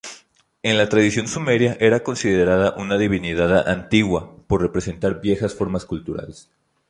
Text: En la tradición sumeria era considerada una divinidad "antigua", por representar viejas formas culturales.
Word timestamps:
En 0.63 0.79
la 0.79 0.89
tradición 0.89 1.27
sumeria 1.27 1.77
era 1.79 2.01
considerada 2.01 2.73
una 2.75 2.97
divinidad 2.97 3.67
"antigua", 3.69 4.35
por 4.47 4.59
representar 4.63 5.21
viejas 5.21 5.53
formas 5.53 5.85
culturales. 5.85 6.49